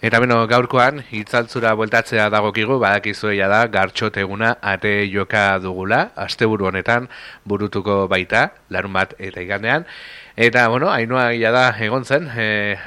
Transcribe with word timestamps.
Eta 0.00 0.16
beno, 0.16 0.36
gaurkoan, 0.48 1.02
itzaltzura 1.12 1.74
bueltatzea 1.76 2.30
dagokigu, 2.32 2.78
badakizueia 2.80 3.50
da, 3.52 3.58
gartxot 3.68 4.14
eguna 4.16 4.54
ate 4.64 4.92
joka 5.12 5.58
dugula, 5.60 5.98
asteburu 6.16 6.70
honetan 6.70 7.08
burutuko 7.44 8.06
baita, 8.08 8.46
larun 8.72 8.94
bat 8.96 9.12
eta 9.18 9.42
igandean. 9.44 9.84
Eta, 10.40 10.62
bueno, 10.72 10.88
hainua 10.88 11.26
gila 11.34 11.50
da 11.52 11.64
egon 11.84 12.06
zen, 12.08 12.30
e, 12.32 12.78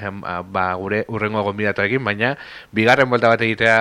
ba, 0.55 0.63
gure 0.81 1.03
urrengo 1.07 1.43
gombidatu 1.45 1.83
egin, 1.83 2.01
baina 2.07 2.31
bigarren 2.73 3.11
buelta 3.11 3.29
bat 3.29 3.43
egitea 3.45 3.75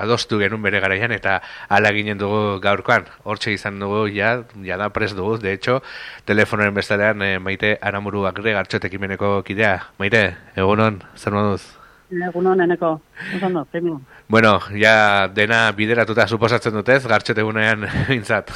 adostu 0.00 0.40
genuen 0.40 0.66
bere 0.66 0.80
garaian, 0.82 1.14
eta 1.14 1.36
ala 1.68 1.92
ginen 1.94 2.18
dugu 2.18 2.58
gaurkoan. 2.64 3.06
Hortxe 3.22 3.54
izan 3.54 3.78
dugu, 3.78 4.08
ja, 4.10 4.40
ja 4.66 4.80
da 4.80 4.88
pres 4.90 5.12
dugu, 5.14 5.36
de 5.38 5.52
hecho, 5.54 5.78
telefonoren 6.26 6.74
bestalean, 6.74 7.22
e, 7.22 7.38
maite 7.38 7.76
aramuru 7.80 8.26
akre 8.26 8.56
gartxotek 8.58 8.98
imeneko 8.98 9.36
kidea. 9.46 9.76
Maite, 10.02 10.24
egunon, 10.58 10.98
zer 11.14 11.38
moduz? 11.38 11.81
Egun 12.12 12.46
honeneko, 12.46 13.00
ondo, 13.42 13.64
premio. 13.64 14.00
Bueno, 14.28 14.58
ja 14.76 15.28
dena 15.32 15.70
bideratuta 15.72 16.26
suposatzen 16.28 16.74
dutez, 16.76 17.06
gartxet 17.08 17.38
egunean 17.38 17.86
intzat. 18.16 18.52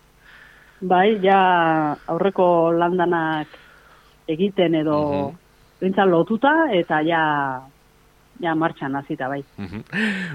bai, 0.92 1.18
ja 1.20 1.40
aurreko 2.08 2.72
landanak 2.72 3.58
egiten 4.28 4.74
edo 4.74 4.96
uh 4.96 5.34
-huh. 5.82 6.06
lotuta 6.08 6.70
eta 6.72 7.02
ja 7.02 7.62
ja 8.40 8.54
martxan 8.54 8.96
hasita 8.96 9.28
bai. 9.28 9.44
Uh 9.58 9.82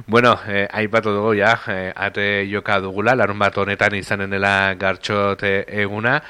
Bueno, 0.07 0.37
eh, 0.47 0.67
aipatu 0.71 1.09
dugu 1.09 1.33
ja, 1.33 1.57
eh, 1.67 1.91
ate 1.95 2.47
joka 2.49 2.79
dugula, 2.79 3.15
larun 3.15 3.39
bat 3.39 3.57
honetan 3.57 3.95
izanen 3.95 4.29
dela 4.29 4.75
gartxote 4.75 5.65
eguna. 5.67 6.21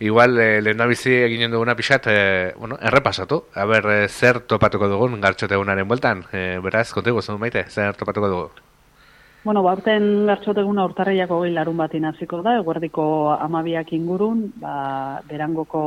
Igual, 0.00 0.38
eh, 0.40 0.62
lehen 0.64 0.78
nabizi 0.80 1.12
eginen 1.12 1.50
duguna 1.52 1.74
pixat, 1.76 2.06
eh, 2.08 2.54
bueno, 2.56 2.78
errepasatu. 2.80 3.42
A 3.54 3.66
ber, 3.66 3.84
eh, 3.92 4.08
zer 4.08 4.40
topatuko 4.48 4.88
dugun 4.88 5.20
gartxote 5.20 5.54
egunaren 5.54 5.86
bueltan? 5.86 6.24
Eh, 6.32 6.58
beraz, 6.64 6.90
kontigu, 6.94 7.20
zen 7.20 7.38
maite, 7.38 7.66
zer 7.68 7.94
topatuko 8.00 8.28
dugu? 8.28 8.48
Bueno, 9.44 9.62
baurten 9.62 10.24
gartxote 10.26 10.64
eguna 10.64 10.86
urtarriako 10.88 11.42
gehi 11.42 11.52
larun 11.52 11.76
bat 11.76 11.92
inaziko 11.94 12.40
da, 12.40 12.56
eguerdiko 12.62 13.04
amabiak 13.34 13.92
ingurun, 13.92 14.46
ba, 14.56 15.20
berangoko 15.28 15.84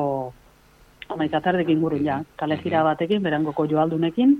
amaikatardek 1.09 1.70
ingurun, 1.70 2.06
ja, 2.06 2.22
kale 2.36 2.62
jira 2.62 2.84
batekin, 2.84 3.22
berangoko 3.24 3.66
joaldunekin, 3.66 4.38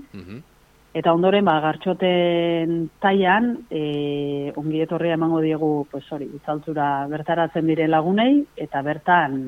Eta 0.94 1.10
ondoren, 1.10 1.42
ba, 1.42 1.56
gartxoten 1.58 2.84
taian, 3.02 3.48
e, 3.66 4.52
ongi 4.54 4.84
etorria 4.84 5.16
emango 5.18 5.40
diegu, 5.42 5.70
pues 5.90 6.04
hori, 6.14 6.28
itzaltzura 6.38 7.08
bertaratzen 7.10 7.66
dire 7.66 7.88
lagunei, 7.90 8.44
eta 8.54 8.82
bertan, 8.86 9.40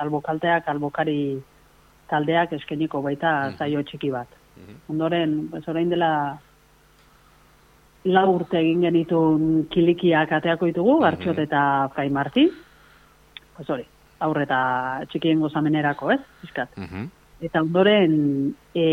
albokalteak, 0.00 0.68
albokari 0.68 1.20
taldeak 2.10 2.52
eskeniko 2.58 3.02
baita 3.04 3.52
zaio 3.58 3.82
txiki 3.86 4.10
bat. 4.10 4.28
Mm 4.28 4.78
Ondoren, 4.92 5.48
pues 5.48 5.62
orain 5.72 5.88
dela, 5.88 6.10
lau 8.04 8.26
urte 8.34 8.58
egin 8.58 8.82
genitun 8.84 9.46
kilikiak 9.72 10.32
ateako 10.36 10.68
ditugu, 10.68 10.98
gartxot 11.00 11.38
eta 11.38 11.62
frai 11.94 12.08
marti. 12.10 12.44
Pues 13.56 13.70
hori, 13.70 13.86
aurreta 14.20 14.60
txikien 15.08 15.40
gozamenerako, 15.40 16.10
ez? 16.12 16.20
Iskat. 16.44 16.76
Eta 17.40 17.62
ondoren 17.64 18.14
e, 18.76 18.84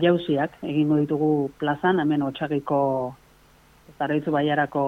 jauziak 0.00 0.62
egingo 0.64 0.96
ditugu 1.02 1.32
plazan, 1.60 2.00
hemen 2.00 2.24
otxagiko 2.24 2.78
zaroizu 3.98 4.32
baiarako 4.32 4.84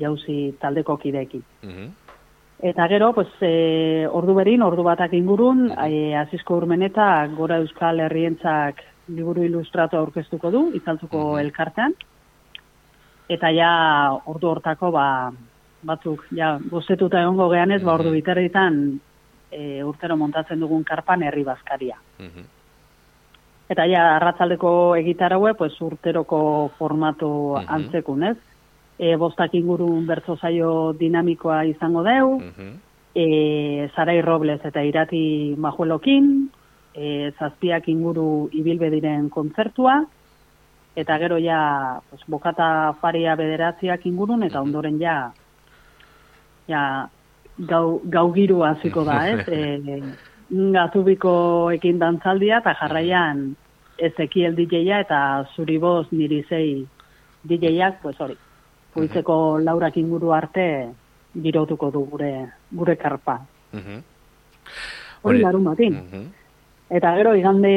jauzi 0.00 0.38
taldeko 0.60 0.96
kideki. 0.98 1.42
Eta 2.62 2.86
gero, 2.88 3.12
pues, 3.12 3.28
e, 3.40 4.06
ordu 4.06 4.34
berin, 4.34 4.62
ordu 4.62 4.82
batak 4.86 5.12
ingurun, 5.12 5.66
e, 5.84 6.14
azizko 6.16 6.56
urmeneta, 6.56 7.26
gora 7.36 7.58
euskal 7.60 8.00
herrientzak 8.00 8.80
liburu 9.08 9.44
ilustratu 9.44 9.98
aurkeztuko 9.98 10.50
du, 10.50 10.62
itzaltuko 10.78 11.34
mhm. 11.34 11.40
elkartean. 11.44 11.96
Eta 13.28 13.50
ja, 13.52 13.72
ordu 14.30 14.52
hortako, 14.52 14.92
ba, 14.94 15.06
batzuk, 15.84 16.24
ja, 16.36 16.54
gozetuta 16.70 17.20
egongo 17.20 17.50
gehanez, 17.52 17.82
ba, 17.82 17.98
ordu 17.98 18.08
mhm. 18.12 18.20
biterritan, 18.20 18.80
e, 19.50 19.82
urtero 19.84 20.16
montatzen 20.16 20.60
dugun 20.60 20.84
karpan 20.84 21.22
herri 21.26 21.44
bazkaria. 21.44 21.98
Mhm. 22.18 22.50
Eta 23.74 23.86
ja, 23.88 24.08
arratzaldeko 24.16 24.70
egitaraue, 25.00 25.54
pues, 25.58 25.74
urteroko 25.80 26.40
formatu 26.78 27.30
mm 27.58 27.70
antzekun, 27.76 28.26
ez? 28.30 28.36
E, 28.98 29.16
bostak 29.18 29.54
ingurun 29.58 30.06
bertzo 30.06 30.36
zaio 30.36 30.92
dinamikoa 30.98 31.64
izango 31.66 32.04
deu, 32.06 32.38
mm 32.38 32.74
e, 33.14 33.88
Zarai 33.94 34.20
Robles 34.20 34.60
eta 34.64 34.82
Irati 34.82 35.54
Majuelokin, 35.56 36.50
e, 36.94 37.30
zazpiak 37.38 37.88
inguru 37.88 38.50
ibilbe 38.52 38.90
diren 38.90 39.30
kontzertua, 39.30 40.02
eta 40.98 41.18
gero 41.22 41.38
ja, 41.42 42.00
pues, 42.10 42.22
bokata 42.30 42.94
faria 43.00 43.34
bederatziak 43.38 44.06
ingurun, 44.06 44.42
eta 44.46 44.62
ondoren 44.62 44.98
ja, 45.00 45.32
ja, 46.68 46.84
gau, 47.58 48.00
gau 48.04 48.28
giru 48.34 48.62
hasiko 48.66 49.06
da, 49.06 49.22
ez? 49.30 49.46
E, 50.54 50.60
gazubiko 50.74 51.72
dantzaldia 51.98 52.58
eta 52.60 52.74
jarraian 52.78 53.56
ezekiel 53.96 54.54
DJ-a 54.54 55.00
eta 55.00 55.20
zuri 55.56 55.78
boz 55.78 56.06
niri 56.12 56.44
zei 56.48 56.84
DJ-ak, 57.48 58.02
pues 58.02 58.20
hori, 58.20 58.36
puitzeko 58.94 59.58
laurak 59.58 59.96
inguru 60.00 60.32
arte 60.32 60.66
girotuko 61.34 61.90
du 61.90 62.04
gure, 62.10 62.32
gure 62.70 62.96
karpa. 62.96 63.40
Hori 65.22 65.42
larun 65.42 65.64
batin. 65.64 66.00
Eta 66.94 67.14
gero, 67.16 67.34
igande, 67.34 67.74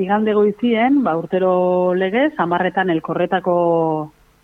igande 0.00 0.32
goizien, 0.32 1.02
ba, 1.04 1.16
urtero 1.18 1.92
legez, 1.94 2.32
amarretan 2.38 2.90
elkorretako 2.94 3.56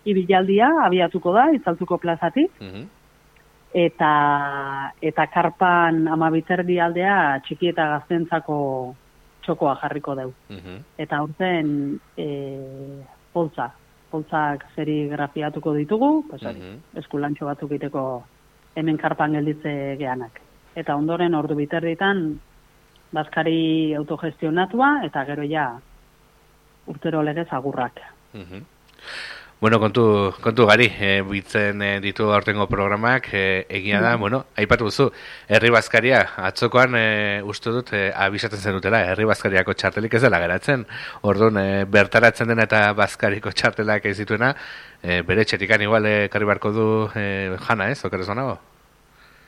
ibilaldia 0.05 0.69
abiatuko 0.85 1.33
da, 1.33 1.47
itzaltuko 1.55 1.97
plazatik 2.01 2.51
eta 3.73 4.91
eta 5.01 5.27
karpan 5.31 6.07
ama 6.11 6.29
biterdi 6.33 6.79
aldea 6.83 7.39
txiki 7.45 7.71
eta 7.71 7.87
gaztentzako 7.95 8.57
txokoa 9.45 9.77
jarriko 9.81 10.15
deu. 10.15 10.33
Mhm. 10.49 10.81
Eta 10.99 11.21
urten 11.23 11.99
e, 12.17 12.27
poltza, 13.33 13.71
poltzak 14.11 14.65
zeri 14.75 15.07
grafiatuko 15.09 15.73
ditugu, 15.79 16.11
pues, 16.29 16.43
mm 16.43 16.99
eskulantxo 17.01 17.45
batzuk 17.45 17.71
iteko 17.71 18.23
hemen 18.75 18.97
karpan 18.97 19.33
gelditze 19.33 19.95
geanak. 19.99 20.39
Eta 20.75 20.95
ondoren 20.95 21.35
ordu 21.35 21.55
biterditan 21.55 22.39
bazkari 23.11 23.93
autogestionatua 23.95 24.91
eta 25.07 25.23
gero 25.25 25.43
ja 25.43 25.67
urtero 26.87 27.23
legez 27.23 27.47
agurrak. 27.51 28.01
Mm 28.33 28.63
Bueno, 29.61 29.77
kontu, 29.79 30.33
kontu 30.41 30.65
gari, 30.65 30.87
e, 30.97 31.09
bitzen 31.21 31.83
e, 31.85 31.89
ditu 32.01 32.31
aurtengo 32.33 32.65
programak, 32.65 33.27
e, 33.31 33.67
egia 33.69 33.99
da, 34.01 34.15
mm. 34.15 34.19
bueno, 34.19 34.39
aipatu 34.57 34.87
duzu, 34.87 35.05
herri 35.53 35.69
bazkaria, 35.69 36.23
atzokoan 36.47 36.97
e, 36.97 37.03
uste 37.45 37.69
dut, 37.75 37.91
e, 37.93 38.07
abisatzen 38.25 38.57
zen 38.57 38.79
dutela, 38.79 39.03
herri 39.11 39.29
bazkariako 39.29 39.75
txartelik 39.77 40.17
ez 40.17 40.23
dela 40.25 40.39
geratzen, 40.41 40.87
orduan, 41.21 41.61
e, 41.61 41.85
bertaratzen 41.85 42.49
dena 42.49 42.65
eta 42.65 42.81
bazkariko 42.97 43.53
txartelak 43.61 44.09
ez 44.09 44.15
dituena, 44.23 44.55
e, 44.97 45.21
bere 45.29 45.45
txetikan 45.45 45.85
igual, 45.85 46.09
e, 46.09 46.25
karri 46.33 46.49
barko 46.49 46.73
du 46.73 46.89
e, 47.13 47.53
jana, 47.67 47.91
ez, 47.93 48.01
okeres 48.09 48.25
zonago? 48.33 48.57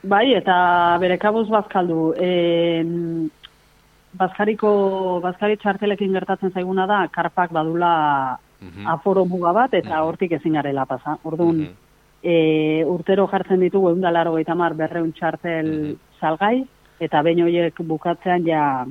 Bai, 0.05 0.27
eta 0.37 0.55
bere 1.01 1.17
kabuz 1.17 1.47
bazkaldu, 1.49 2.11
e, 2.21 2.31
bazkariko, 4.21 4.77
bazkari 5.25 5.57
txartelekin 5.57 6.13
gertatzen 6.21 6.53
zaiguna 6.53 6.85
da, 6.85 7.07
karpak 7.09 7.49
badula 7.57 7.93
-hmm. 8.63 8.87
aforo 8.87 9.25
muga 9.25 9.53
bat, 9.53 9.73
eta 9.73 9.95
mhm. 9.95 10.07
hortik 10.07 10.31
ezin 10.31 10.53
garela 10.53 10.85
pasa. 10.85 11.17
Orduan, 11.23 11.57
mm 11.57 11.75
urtero 12.87 13.27
jartzen 13.27 13.59
ditugu 13.59 13.89
egun 13.89 14.01
dalaro 14.01 14.31
gaita 14.33 14.55
mar 14.55 14.73
berreun 14.73 15.11
txartel 15.11 15.67
mhm. 15.67 15.95
salgai, 16.21 16.63
eta 16.99 17.21
behin 17.21 17.43
horiek 17.43 17.81
bukatzean 17.83 18.45
ja, 18.47 18.85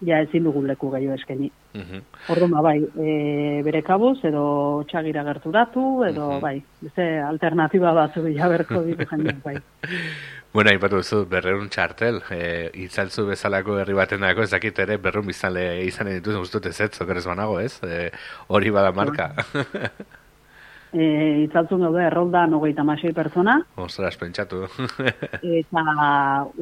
ja 0.00 0.20
ezin 0.24 0.44
dugu 0.44 0.62
leku 0.62 0.90
gehiago 0.90 1.14
eskeni. 1.14 1.50
Mm 1.74 2.00
Orduan, 2.32 2.50
ba, 2.50 2.62
bai, 2.62 2.78
e, 2.80 3.60
bere 3.62 3.82
kabuz, 3.82 4.24
edo 4.24 4.84
txagira 4.88 5.22
gerturatu, 5.24 6.04
edo, 6.08 6.38
mm 6.38 6.40
bai, 6.40 6.62
beste 6.80 7.20
alternatiba 7.20 7.92
bat 7.92 8.14
zu 8.14 8.22
berko 8.22 8.82
ditu 8.82 9.04
jendeak, 9.10 9.42
bai. 9.44 9.56
Bueno, 10.54 10.70
hain 10.70 11.02
zu, 11.02 11.24
berreun 11.26 11.66
txartel, 11.68 12.20
e, 12.30 12.70
itzaltzu 12.84 13.24
bezalako 13.26 13.80
herri 13.80 13.96
baten 13.98 14.20
dago, 14.22 14.44
ez 14.44 14.52
dakit 14.52 14.76
ere, 14.78 15.00
berreun 15.02 15.26
bizale 15.26 15.82
izan 15.82 16.06
dituz, 16.06 16.36
guztut 16.36 16.68
ez 16.70 16.76
ez, 16.80 16.92
zokerez 16.94 17.24
banago, 17.26 17.58
ez? 17.58 17.80
E, 17.82 18.12
hori 18.46 18.70
bada 18.70 18.92
marka. 18.94 19.32
e, 20.94 21.08
itzaltzu 21.48 21.80
gaude, 21.82 22.04
errolda 22.06 22.44
nogeita 22.46 22.84
masei 22.86 23.10
pertsona. 23.12 23.56
Ostras, 23.74 24.14
pentsatu. 24.20 24.62
eta 25.58 25.84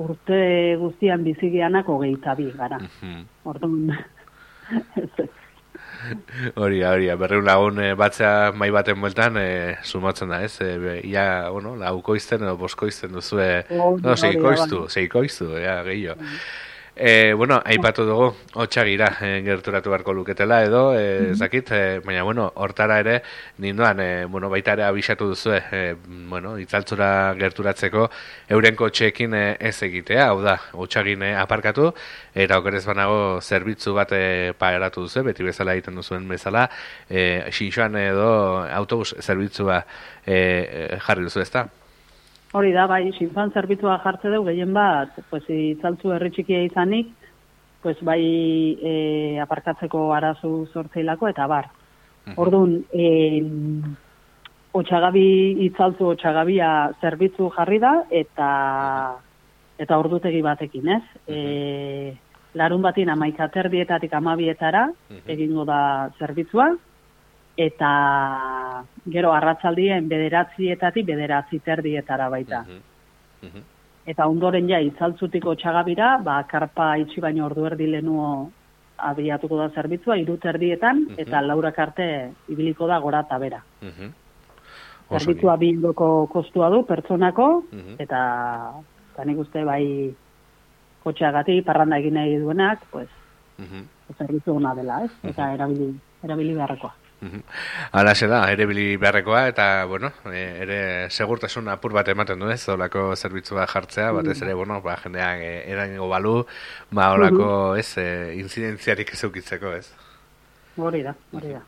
urte 0.06 0.41
guztian 0.81 1.29
bizigianak 1.29 1.93
hogeita 1.93 2.33
bi, 2.41 2.49
gara. 2.56 2.81
Orduan, 3.44 3.93
Hori, 6.56 6.82
hori, 6.87 7.08
berreun 7.19 7.46
lagun 7.46 7.78
e, 7.82 7.93
batzea 7.99 8.52
mai 8.58 8.70
baten 8.75 9.00
bueltan 9.00 9.38
e, 9.38 9.46
sumatzen 9.87 10.32
da, 10.32 10.43
ez? 10.44 10.56
E, 10.64 10.99
ia, 11.08 11.25
bueno, 11.54 11.75
lauko 11.78 12.16
izten 12.19 12.43
edo 12.43 12.56
bosko 12.60 12.88
izten 12.90 13.14
duzu, 13.14 13.38
e, 13.43 13.50
no, 13.70 14.16
seiko 14.16 14.52
iztu, 14.56 14.84
seiko 14.93 15.22
iztu, 15.26 15.52
ja, 15.62 15.81
gehiago. 15.87 16.31
E, 16.94 17.33
bueno, 17.33 17.62
aipatu 17.65 18.05
dugu, 18.05 18.27
otxagira 18.61 19.06
e, 19.25 19.29
gerturatu 19.47 19.89
beharko 19.89 20.12
luketela 20.12 20.59
edo, 20.62 20.83
e, 20.93 21.33
zakit, 21.35 21.73
e, 21.73 22.00
baina, 22.05 22.23
bueno, 22.23 22.50
hortara 22.55 22.99
ere, 23.00 23.23
ninduan, 23.65 24.00
e, 24.00 24.27
bueno, 24.27 24.50
baita 24.53 24.75
ere 24.77 24.85
abisatu 24.85 25.31
duzu, 25.31 25.55
e, 25.56 25.97
bueno, 26.29 26.59
itzaltzura 26.61 27.33
gerturatzeko, 27.41 28.11
euren 28.53 28.77
kotxeekin 28.77 29.33
e, 29.33 29.43
ez 29.59 29.79
egitea, 29.89 30.29
hau 30.29 30.43
da, 30.44 30.59
otxagin 30.85 31.25
aparkatu, 31.33 31.94
eta 32.37 32.61
okerez 32.61 32.85
banago 32.85 33.41
zerbitzu 33.41 33.97
bat 33.97 34.12
e, 34.12 34.53
paeratu 34.61 35.09
duzu, 35.09 35.25
beti 35.33 35.49
bezala 35.49 35.73
egiten 35.73 35.97
duzuen 35.97 36.29
bezala, 36.29 36.69
e, 37.09 37.49
xinxoan 37.49 37.97
edo 38.05 38.33
autobus 38.69 39.15
zerbitzua 39.19 39.87
e, 40.27 40.99
jarri 41.00 41.25
duzu 41.25 41.41
ezta? 41.41 41.71
Hori 42.52 42.72
da, 42.76 42.84
bai, 42.87 43.06
sinfan 43.16 43.50
zerbitzua 43.56 43.96
jartze 44.04 44.28
dugu, 44.28 44.50
gehien 44.50 44.75
bat, 44.76 45.14
pues, 45.31 45.44
itzaltzu 45.49 46.12
herri 46.12 46.28
txikia 46.34 46.60
izanik, 46.66 47.08
pues, 47.81 47.96
bai 48.04 48.20
e, 48.76 48.93
aparkatzeko 49.40 50.10
arazu 50.12 50.50
sortzeilako, 50.72 51.31
eta 51.32 51.46
bar. 51.49 51.70
Orduan, 52.37 52.76
e, 52.93 53.06
otxagabi, 54.76 55.25
itzaltzu 55.69 56.12
otxagabia 56.12 56.69
zerbitzu 57.00 57.49
jarri 57.56 57.81
da, 57.81 57.94
eta 58.10 58.50
eta 59.82 59.98
ordutegi 59.98 60.44
batekin, 60.44 60.93
ez? 60.93 61.02
E, 61.26 61.38
larun 62.55 62.84
batin 62.84 63.08
amaika 63.10 63.48
terdietatik 63.50 64.12
amabietara, 64.14 64.90
egingo 65.32 65.64
da 65.64 65.81
zerbitzua, 66.20 66.69
eta 67.56 68.84
gero 69.12 69.32
arratzaldien 69.32 70.08
bederatzietatik 70.08 71.06
bederatzi 71.06 71.60
terdietara 71.60 72.28
baita. 72.32 72.64
Eta 74.06 74.26
ondoren 74.26 74.69
ja, 74.69 74.81
itzaltzutiko 74.82 75.54
txagabira, 75.54 76.16
ba, 76.25 76.43
karpa 76.50 76.96
itxi 77.02 77.20
baino 77.20 77.46
ordu 77.46 77.66
erdi 77.69 77.87
lehenuo 77.90 78.50
abiatuko 79.02 79.58
da 79.58 79.69
zerbitzua, 79.75 80.16
iru 80.16 80.37
terdietan, 80.43 81.06
eta 81.19 81.43
laura 81.43 81.72
karte 81.72 82.06
ibiliko 82.49 82.87
da 82.87 82.99
gora 83.02 83.22
eta 83.26 83.38
bera. 83.38 83.62
Zerbitzua 85.12 85.56
bildoko 85.60 86.26
kostua 86.32 86.70
du, 86.70 86.82
pertsonako, 86.88 87.48
eta 87.98 88.20
eta 89.12 89.25
nik 89.28 89.43
uste 89.44 89.64
bai 89.64 89.84
kotxeagatik, 91.02 91.64
parranda 91.66 91.98
egin 91.98 92.14
nahi 92.14 92.38
duenak, 92.40 92.87
pues, 92.90 93.10
zerbitzu 94.16 94.55
gona 94.55 94.75
dela, 94.75 95.02
ez? 95.05 95.12
Eta 95.31 95.52
erabili, 95.55 95.93
erabili 96.25 96.55
beharrekoa. 96.55 97.01
Hala 97.92 98.14
da, 98.14 98.40
ere 98.50 98.66
bili 98.66 98.96
beharrekoa, 98.96 99.46
eta, 99.52 99.84
bueno, 99.86 100.10
e, 100.26 100.42
ere 100.64 100.78
segurtasun 101.10 101.69
apur 101.70 101.92
bat 101.94 102.08
ematen 102.08 102.40
du 102.40 102.50
ez, 102.50 102.62
olako 102.69 103.12
zerbitzua 103.14 103.66
jartzea, 103.70 104.10
batez 104.16 104.40
ere, 104.42 104.54
bueno, 104.58 104.80
ba, 104.82 104.96
jendeak 105.04 105.42
e, 105.42 105.52
eraingo 105.70 106.08
balu, 106.10 106.40
ba, 106.90 107.12
olako, 107.14 107.76
ez, 107.78 107.92
e, 108.02 108.06
incidentziarik 108.40 109.12
ez 109.14 109.22
eukitzeko, 109.28 109.74
ez. 109.78 109.86
Hori 110.76 111.02
da, 111.06 111.14
hori 111.32 111.52
da. 111.54 111.62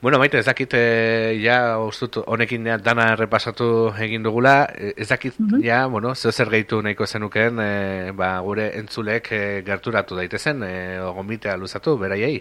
Bueno, 0.00 0.20
maite, 0.22 0.38
ez 0.38 0.46
dakit, 0.46 0.76
e, 0.78 1.40
ja, 1.42 1.80
ustut, 1.82 2.20
honekin 2.30 2.68
dana 2.84 3.08
errepasatu 3.16 3.88
egin 3.98 4.22
dugula, 4.22 4.60
ez 4.76 5.08
dakit, 5.10 5.40
ja, 5.64 5.80
bueno, 5.90 6.14
zeo 6.14 6.30
zer 6.30 6.52
gehitu 6.54 6.78
nahiko 6.86 7.06
zenuken, 7.06 7.58
e, 7.64 8.12
ba, 8.14 8.36
gure 8.46 8.70
entzulek 8.78 9.32
e, 9.32 9.42
gerturatu 9.66 10.20
daitezen, 10.20 10.62
e, 10.62 10.78
gomitea 11.18 11.58
luzatu, 11.58 11.96
beraiei? 11.98 12.38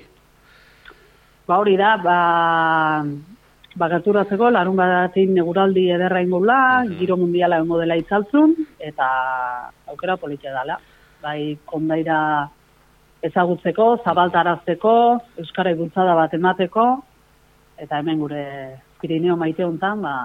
Ba 1.47 1.61
hori 1.61 1.77
da, 1.79 1.93
ba, 1.95 2.17
ba 3.79 3.87
gerturatzeko, 3.93 4.49
larun 4.51 4.75
badatik 4.75 5.29
neguraldi 5.31 5.85
ederra 5.95 6.19
ingula, 6.19 6.57
giro 6.99 7.15
mundiala 7.15 7.61
ongo 7.63 7.77
dela 7.79 7.95
itzaltzun, 7.95 8.51
eta 8.83 9.07
aukera 9.93 10.17
politia 10.19 10.51
dela. 10.51 10.75
Bai, 11.23 11.55
kondaira 11.71 12.19
ezagutzeko, 13.23 13.85
zabaltarazteko, 14.03 14.93
Euskara 15.39 15.71
bultzada 15.79 16.17
bat 16.19 16.35
emateko, 16.35 16.87
eta 17.79 18.01
hemen 18.01 18.19
gure 18.25 18.43
Pirineo 18.99 19.39
maite 19.39 19.63
hontan, 19.63 20.03
ba, 20.03 20.17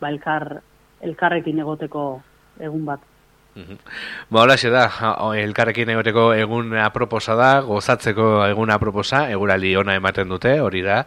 ba 0.00 0.12
elkar, 0.12 0.60
elkarrekin 1.00 1.64
egoteko 1.64 2.04
egun 2.60 2.84
bat. 2.84 3.09
Ba, 4.30 4.42
hola 4.44 4.54
da, 4.70 4.84
elkarrekin 5.34 5.90
egoteko 5.90 6.28
egun 6.38 6.70
aproposa 6.78 7.34
da, 7.34 7.48
gozatzeko 7.66 8.46
egun 8.46 8.70
aproposa, 8.70 9.24
egurali 9.30 9.74
ona 9.76 9.96
ematen 9.98 10.28
dute, 10.30 10.52
hori 10.62 10.82
da, 10.86 11.00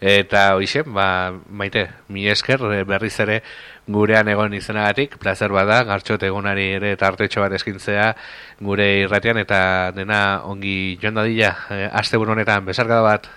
eta 0.00 0.54
hoxe, 0.56 0.82
ba, 0.84 1.32
maite, 1.48 1.86
mi 2.12 2.28
esker, 2.28 2.60
berriz 2.84 3.14
ere 3.24 3.40
gurean 3.86 4.28
egon 4.28 4.54
izanagatik, 4.54 5.16
placer 5.22 5.52
bada, 5.54 5.82
gartxot 5.88 6.22
egunari 6.28 6.68
ere 6.76 6.92
eta 6.98 7.08
artetxo 7.08 7.40
bat 7.40 7.56
eskintzea 7.56 8.12
gure 8.60 8.90
irratian, 9.00 9.40
eta 9.40 9.92
dena 9.96 10.42
ongi 10.44 10.98
joan 11.02 11.22
dadila, 11.22 11.54
e, 11.70 11.84
aste 11.92 12.20
honetan, 12.20 12.66
besarkada 12.66 13.02
bat. 13.02 13.30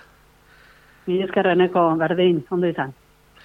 Mi 1.08 1.24
eskerreneko, 1.24 1.96
berdin, 1.98 2.44
ondo 2.52 2.68
izan. 2.68 2.94